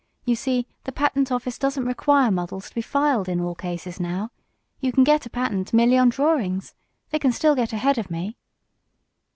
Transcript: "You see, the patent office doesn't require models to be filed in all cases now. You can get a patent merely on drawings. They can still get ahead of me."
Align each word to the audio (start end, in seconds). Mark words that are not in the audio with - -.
"You 0.25 0.35
see, 0.35 0.65
the 0.85 0.91
patent 0.91 1.31
office 1.31 1.59
doesn't 1.59 1.85
require 1.85 2.31
models 2.31 2.69
to 2.69 2.73
be 2.73 2.81
filed 2.81 3.29
in 3.29 3.39
all 3.39 3.53
cases 3.53 3.99
now. 3.99 4.31
You 4.79 4.91
can 4.91 5.03
get 5.03 5.27
a 5.27 5.29
patent 5.29 5.73
merely 5.75 5.95
on 5.99 6.09
drawings. 6.09 6.73
They 7.11 7.19
can 7.19 7.31
still 7.31 7.53
get 7.53 7.71
ahead 7.71 7.99
of 7.99 8.09
me." 8.09 8.35